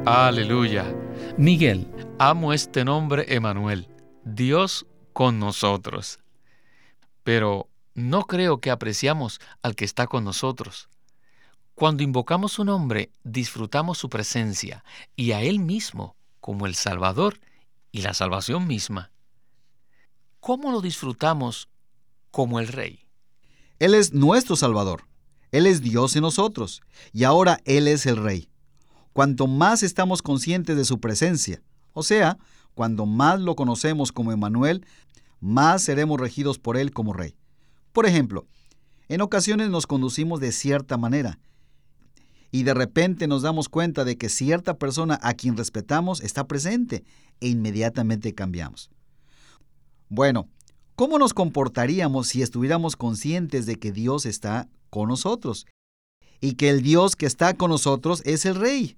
Aleluya. 0.06 0.86
Miguel, 1.36 1.88
Amo 2.20 2.54
este 2.54 2.86
nombre 2.86 3.26
Emanuel, 3.28 3.90
Dios 4.24 4.86
con 5.14 5.40
nosotros. 5.40 6.20
Pero 7.24 7.70
no 7.96 8.28
creo 8.28 8.62
que 8.62 8.70
apreciamos 8.70 9.42
al 9.64 9.76
que 9.76 9.84
está 9.84 10.06
con 10.06 10.24
nosotros. 10.24 10.90
Cuando 11.74 12.04
invocamos 12.04 12.52
su 12.52 12.64
nombre, 12.64 13.12
disfrutamos 13.24 13.98
su 13.98 14.08
presencia 14.08 14.86
y 15.16 15.32
a 15.32 15.42
Él 15.42 15.58
mismo 15.58 16.16
como 16.40 16.68
el 16.68 16.76
Salvador 16.76 17.40
y 17.92 18.04
la 18.04 18.14
salvación 18.14 18.68
misma. 18.68 19.10
¿Cómo 20.40 20.72
lo 20.72 20.82
disfrutamos 20.82 21.68
como 22.30 22.60
el 22.60 22.68
Rey? 22.68 23.08
Él 23.80 23.96
es 23.96 24.14
nuestro 24.14 24.56
Salvador. 24.56 25.08
Él 25.52 25.66
es 25.66 25.82
Dios 25.82 26.16
en 26.16 26.22
nosotros. 26.22 26.84
Y 27.12 27.24
ahora 27.24 27.60
Él 27.66 27.88
es 27.88 28.06
el 28.06 28.18
Rey. 28.18 28.50
Cuanto 29.16 29.48
más 29.48 29.82
estamos 29.82 30.22
conscientes 30.22 30.76
de 30.76 30.84
su 30.84 31.00
presencia, 31.00 31.64
o 31.94 32.04
sea, 32.04 32.38
cuando 32.74 33.06
más 33.06 33.40
lo 33.40 33.56
conocemos 33.56 34.12
como 34.12 34.34
Emmanuel, 34.34 34.86
más 35.40 35.84
seremos 35.84 36.20
regidos 36.20 36.60
por 36.60 36.76
Él 36.76 36.92
como 36.92 37.14
Rey. 37.14 37.34
Por 37.94 38.06
ejemplo, 38.06 38.46
en 39.08 39.22
ocasiones 39.22 39.70
nos 39.70 39.88
conducimos 39.88 40.42
de 40.42 40.52
cierta 40.52 40.98
manera 40.98 41.40
y 42.52 42.64
de 42.64 42.74
repente 42.74 43.26
nos 43.26 43.42
damos 43.42 43.70
cuenta 43.70 44.04
de 44.04 44.18
que 44.18 44.28
cierta 44.28 44.78
persona 44.78 45.18
a 45.24 45.34
quien 45.34 45.56
respetamos 45.56 46.20
está 46.20 46.46
presente 46.46 47.06
e 47.40 47.48
inmediatamente 47.48 48.36
cambiamos. 48.36 48.90
Bueno, 50.10 50.50
¿Cómo 50.96 51.20
nos 51.20 51.34
comportaríamos 51.34 52.28
si 52.28 52.42
estuviéramos 52.42 52.96
conscientes 52.96 53.66
de 53.66 53.78
que 53.78 53.92
Dios 53.92 54.26
está 54.26 54.70
con 54.90 55.10
nosotros 55.10 55.66
y 56.40 56.54
que 56.54 56.70
el 56.70 56.82
Dios 56.82 57.18
que 57.18 57.26
está 57.26 57.54
con 57.54 57.70
nosotros 57.70 58.22
es 58.24 58.46
el 58.46 58.56
Rey? 58.56 58.98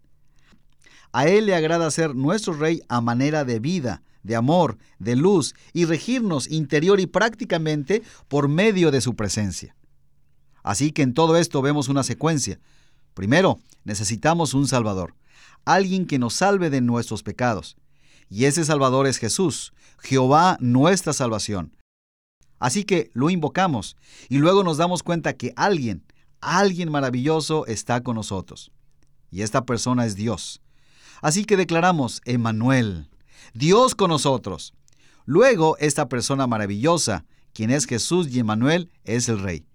A 1.11 1.27
Él 1.27 1.45
le 1.45 1.55
agrada 1.55 1.89
ser 1.91 2.15
nuestro 2.15 2.53
Rey 2.53 2.81
a 2.89 3.01
manera 3.01 3.45
de 3.45 3.59
vida, 3.59 4.03
de 4.23 4.35
amor, 4.35 4.77
de 4.99 5.15
luz 5.15 5.55
y 5.73 5.85
regirnos 5.85 6.49
interior 6.49 6.99
y 6.99 7.07
prácticamente 7.07 8.03
por 8.27 8.49
medio 8.49 8.91
de 8.91 9.01
su 9.01 9.15
presencia. 9.15 9.75
Así 10.63 10.91
que 10.91 11.01
en 11.01 11.13
todo 11.13 11.37
esto 11.37 11.61
vemos 11.61 11.87
una 11.87 12.03
secuencia. 12.03 12.59
Primero, 13.13 13.59
necesitamos 13.85 14.53
un 14.53 14.67
Salvador, 14.67 15.15
alguien 15.65 16.05
que 16.05 16.19
nos 16.19 16.35
salve 16.35 16.69
de 16.69 16.81
nuestros 16.81 17.23
pecados. 17.23 17.77
Y 18.29 18.45
ese 18.45 18.65
Salvador 18.65 19.07
es 19.07 19.17
Jesús, 19.17 19.71
Jehová 19.99 20.57
nuestra 20.59 21.13
salvación. 21.13 21.73
Así 22.59 22.83
que 22.83 23.09
lo 23.13 23.29
invocamos 23.29 23.95
y 24.29 24.37
luego 24.39 24.63
nos 24.63 24.77
damos 24.77 25.03
cuenta 25.03 25.33
que 25.33 25.53
alguien, 25.55 26.03
alguien 26.41 26.91
maravilloso 26.91 27.65
está 27.67 28.03
con 28.03 28.15
nosotros. 28.15 28.71
Y 29.31 29.41
esta 29.41 29.65
persona 29.65 30.05
es 30.05 30.15
Dios. 30.15 30.61
Así 31.21 31.45
que 31.45 31.57
declaramos, 31.57 32.21
Emmanuel, 32.25 33.09
Dios 33.53 33.95
con 33.95 34.09
nosotros. 34.09 34.73
Luego, 35.25 35.77
esta 35.79 36.07
persona 36.07 36.47
maravillosa, 36.47 37.25
quien 37.53 37.69
es 37.71 37.85
Jesús 37.85 38.27
y 38.29 38.39
Emmanuel, 38.39 38.89
es 39.03 39.27
el 39.27 39.39
Rey. 39.39 39.65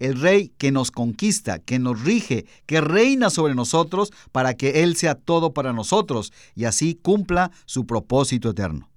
El 0.00 0.20
Rey 0.20 0.52
que 0.58 0.72
nos 0.72 0.90
conquista, 0.90 1.60
que 1.60 1.78
nos 1.78 2.02
rige, 2.02 2.46
que 2.66 2.80
reina 2.80 3.30
sobre 3.30 3.54
nosotros 3.54 4.12
para 4.32 4.54
que 4.54 4.82
Él 4.82 4.96
sea 4.96 5.14
todo 5.14 5.52
para 5.52 5.72
nosotros 5.72 6.32
y 6.56 6.64
así 6.64 6.96
cumpla 6.96 7.52
su 7.66 7.86
propósito 7.86 8.50
eterno. 8.50 8.90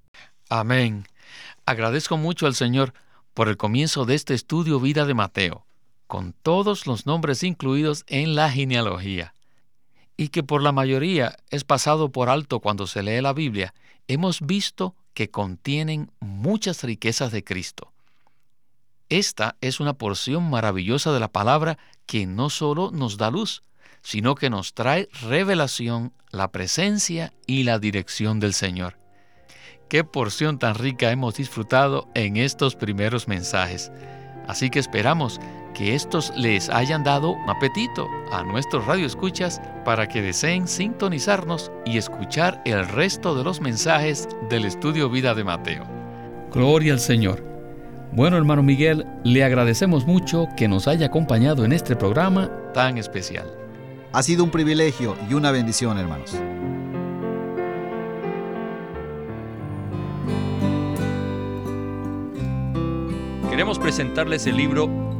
Amén. 0.49 1.05
Agradezco 1.67 2.17
mucho 2.17 2.47
al 2.47 2.55
Señor 2.55 2.93
por 3.35 3.49
el 3.49 3.57
comienzo 3.57 4.05
de 4.05 4.15
este 4.15 4.33
estudio 4.33 4.79
Vida 4.79 5.05
de 5.05 5.13
Mateo, 5.13 5.67
con 6.07 6.33
todos 6.41 6.87
los 6.87 7.05
nombres 7.05 7.43
incluidos 7.43 8.03
en 8.07 8.33
la 8.33 8.49
genealogía, 8.49 9.34
y 10.17 10.29
que 10.29 10.43
por 10.43 10.61
la 10.61 10.71
mayoría 10.71 11.37
es 11.49 11.63
pasado 11.63 12.11
por 12.11 12.29
alto 12.29 12.59
cuando 12.59 12.87
se 12.87 13.03
lee 13.03 13.21
la 13.21 13.33
Biblia, 13.33 13.73
hemos 14.07 14.41
visto 14.41 14.95
que 15.13 15.29
contienen 15.29 16.11
muchas 16.19 16.83
riquezas 16.83 17.31
de 17.31 17.43
Cristo. 17.43 17.91
Esta 19.09 19.55
es 19.61 19.79
una 19.79 19.93
porción 19.93 20.49
maravillosa 20.49 21.11
de 21.13 21.19
la 21.19 21.27
palabra 21.27 21.77
que 22.05 22.25
no 22.25 22.49
solo 22.49 22.91
nos 22.91 23.17
da 23.17 23.29
luz, 23.29 23.63
sino 24.01 24.35
que 24.35 24.49
nos 24.49 24.73
trae 24.73 25.09
revelación, 25.21 26.13
la 26.31 26.51
presencia 26.51 27.33
y 27.47 27.63
la 27.63 27.79
dirección 27.79 28.39
del 28.39 28.53
Señor. 28.53 28.97
Qué 29.89 30.03
porción 30.03 30.59
tan 30.59 30.75
rica 30.75 31.11
hemos 31.11 31.35
disfrutado 31.35 32.07
en 32.15 32.37
estos 32.37 32.75
primeros 32.75 33.27
mensajes. 33.27 33.91
Así 34.47 34.69
que 34.69 34.79
esperamos 34.79 35.39
que 35.75 35.93
estos 35.93 36.33
les 36.35 36.69
hayan 36.69 37.03
dado 37.03 37.31
un 37.31 37.49
apetito 37.49 38.09
a 38.31 38.43
nuestros 38.43 38.85
radioescuchas 38.85 39.61
para 39.83 40.07
que 40.07 40.21
deseen 40.21 40.67
sintonizarnos 40.67 41.71
y 41.85 41.97
escuchar 41.97 42.61
el 42.65 42.87
resto 42.87 43.35
de 43.35 43.43
los 43.43 43.61
mensajes 43.61 44.27
del 44.49 44.65
estudio 44.65 45.09
Vida 45.09 45.35
de 45.35 45.43
Mateo. 45.43 45.83
Gloria 46.51 46.93
al 46.93 46.99
Señor. 46.99 47.43
Bueno, 48.13 48.37
hermano 48.37 48.63
Miguel, 48.63 49.05
le 49.25 49.43
agradecemos 49.43 50.07
mucho 50.07 50.47
que 50.55 50.69
nos 50.69 50.87
haya 50.87 51.07
acompañado 51.07 51.65
en 51.65 51.73
este 51.73 51.97
programa 51.97 52.49
tan 52.73 52.97
especial. 52.97 53.51
Ha 54.13 54.23
sido 54.23 54.45
un 54.45 54.51
privilegio 54.51 55.17
y 55.29 55.33
una 55.33 55.51
bendición, 55.51 55.97
hermanos. 55.99 56.37
Queremos 63.49 63.77
presentarles 63.77 64.47
el 64.47 64.55
libro 64.57 65.04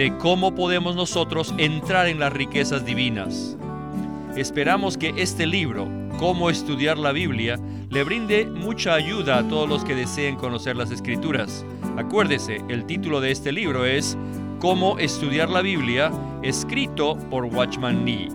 de 0.00 0.16
cómo 0.16 0.54
podemos 0.54 0.96
nosotros 0.96 1.52
entrar 1.58 2.06
en 2.06 2.18
las 2.18 2.32
riquezas 2.32 2.86
divinas. 2.86 3.58
Esperamos 4.34 4.96
que 4.96 5.12
este 5.18 5.46
libro, 5.46 5.90
Cómo 6.18 6.48
estudiar 6.48 6.96
la 6.96 7.12
Biblia, 7.12 7.60
le 7.90 8.02
brinde 8.02 8.46
mucha 8.46 8.94
ayuda 8.94 9.36
a 9.36 9.48
todos 9.48 9.68
los 9.68 9.84
que 9.84 9.94
deseen 9.94 10.36
conocer 10.36 10.74
las 10.74 10.90
escrituras. 10.90 11.66
Acuérdese, 11.98 12.62
el 12.70 12.86
título 12.86 13.20
de 13.20 13.30
este 13.30 13.52
libro 13.52 13.84
es 13.84 14.16
Cómo 14.58 14.98
estudiar 14.98 15.50
la 15.50 15.60
Biblia, 15.60 16.10
escrito 16.42 17.18
por 17.28 17.44
Watchman 17.44 18.02
Nee. 18.02 18.30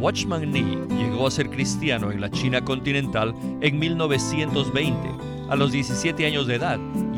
Watchman 0.00 0.50
Nee 0.50 0.76
llegó 0.88 1.28
a 1.28 1.30
ser 1.30 1.50
cristiano 1.50 2.10
en 2.10 2.20
la 2.20 2.32
China 2.32 2.64
continental 2.64 3.32
en 3.60 3.78
1920 3.78 4.96
a 5.48 5.54
los 5.54 5.70
17 5.70 6.26
años 6.26 6.48
de 6.48 6.56
edad 6.56 6.80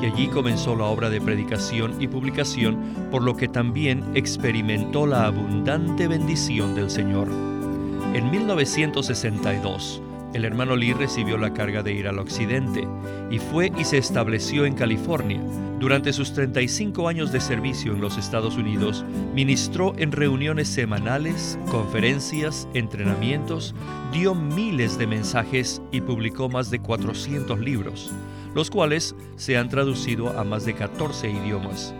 y 0.00 0.06
allí 0.06 0.28
comenzó 0.28 0.76
la 0.76 0.84
obra 0.84 1.10
de 1.10 1.20
predicación 1.20 2.00
y 2.00 2.08
publicación, 2.08 2.78
por 3.10 3.22
lo 3.22 3.36
que 3.36 3.48
también 3.48 4.04
experimentó 4.14 5.06
la 5.06 5.26
abundante 5.26 6.08
bendición 6.08 6.74
del 6.74 6.90
Señor. 6.90 7.28
En 8.14 8.30
1962, 8.30 10.02
el 10.34 10.44
hermano 10.44 10.76
Lee 10.76 10.92
recibió 10.92 11.38
la 11.38 11.54
carga 11.54 11.82
de 11.82 11.92
ir 11.92 12.06
al 12.06 12.18
occidente 12.18 12.86
y 13.30 13.38
fue 13.38 13.72
y 13.78 13.84
se 13.84 13.98
estableció 13.98 14.66
en 14.66 14.74
California. 14.74 15.40
Durante 15.78 16.12
sus 16.12 16.32
35 16.32 17.08
años 17.08 17.30
de 17.32 17.40
servicio 17.40 17.92
en 17.92 18.00
los 18.00 18.18
Estados 18.18 18.56
Unidos, 18.56 19.04
ministró 19.32 19.94
en 19.96 20.12
reuniones 20.12 20.68
semanales, 20.68 21.58
conferencias, 21.70 22.68
entrenamientos, 22.74 23.74
dio 24.12 24.34
miles 24.34 24.98
de 24.98 25.06
mensajes 25.06 25.80
y 25.92 26.00
publicó 26.00 26.48
más 26.48 26.70
de 26.70 26.80
400 26.80 27.60
libros, 27.60 28.12
los 28.54 28.70
cuales 28.70 29.14
se 29.36 29.56
han 29.56 29.68
traducido 29.68 30.38
a 30.38 30.44
más 30.44 30.64
de 30.64 30.74
14 30.74 31.30
idiomas. 31.30 31.94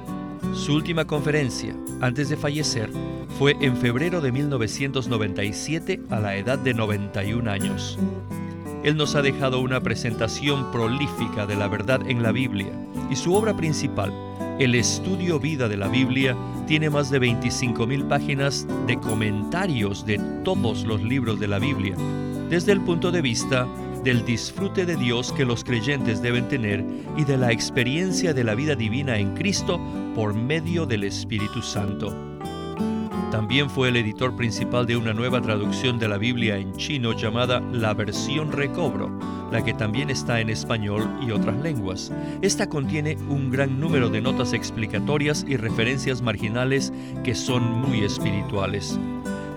Su 0.55 0.75
última 0.75 1.05
conferencia, 1.05 1.75
antes 2.01 2.29
de 2.29 2.37
fallecer, 2.37 2.91
fue 3.39 3.57
en 3.61 3.77
febrero 3.77 4.21
de 4.21 4.33
1997 4.33 6.01
a 6.11 6.21
la 6.21 6.37
edad 6.37 6.59
de 6.59 6.75
91 6.75 7.51
años. 7.51 7.99
Él 8.85 8.97
nos 8.97 9.15
ha 9.15 9.23
dejado 9.23 9.61
una 9.61 9.81
presentación 9.81 10.71
prolífica 10.71 11.47
de 11.47 11.57
la 11.57 11.69
verdad 11.69 12.01
en 12.09 12.23
la 12.23 12.33
Biblia 12.33 12.69
y 13.11 13.17
su 13.17 13.35
obra 13.35 13.57
principal, 13.57 14.13
el 14.59 14.75
estudio 14.75 15.39
vida 15.39 15.69
de 15.69 15.77
la 15.77 15.89
Biblia, 15.89 16.37
tiene 16.67 16.91
más 16.91 17.11
de 17.11 17.21
25.000 17.21 18.09
páginas 18.09 18.67
de 18.87 18.99
comentarios 18.99 20.05
de 20.05 20.19
todos 20.45 20.85
los 20.85 21.03
libros 21.03 21.39
de 21.41 21.49
la 21.49 21.59
Biblia, 21.59 21.97
desde 22.49 22.73
el 22.73 22.81
punto 22.81 23.11
de 23.11 23.23
vista 23.23 23.67
del 24.09 24.25
disfrute 24.25 24.87
de 24.87 24.97
Dios 24.97 25.35
que 25.35 25.45
los 25.45 25.63
creyentes 25.63 26.23
deben 26.23 26.49
tener 26.49 26.83
y 27.19 27.25
de 27.25 27.37
la 27.37 27.53
experiencia 27.53 28.33
de 28.33 28.43
la 28.43 28.55
vida 28.55 28.75
divina 28.75 29.19
en 29.19 29.35
Cristo 29.35 29.79
por 30.15 30.33
medio 30.33 30.87
del 30.87 31.05
Espíritu 31.05 31.61
Santo. 31.61 32.17
También 33.31 33.69
fue 33.69 33.91
el 33.91 33.97
editor 33.97 34.35
principal 34.35 34.87
de 34.87 34.97
una 34.97 35.13
nueva 35.13 35.43
traducción 35.43 35.99
de 35.99 36.09
la 36.09 36.17
Biblia 36.17 36.57
en 36.57 36.75
chino 36.75 37.13
llamada 37.13 37.61
La 37.71 37.93
Versión 37.93 38.51
Recobro, 38.51 39.11
la 39.53 39.63
que 39.63 39.75
también 39.75 40.09
está 40.09 40.41
en 40.41 40.49
español 40.49 41.07
y 41.21 41.31
otras 41.31 41.59
lenguas. 41.59 42.11
Esta 42.41 42.67
contiene 42.67 43.19
un 43.29 43.51
gran 43.51 43.79
número 43.79 44.09
de 44.09 44.23
notas 44.23 44.55
explicatorias 44.55 45.45
y 45.47 45.59
referencias 45.59 46.23
marginales 46.23 46.95
que 47.25 47.35
son 47.35 47.63
muy 47.63 48.05
espirituales. 48.05 48.99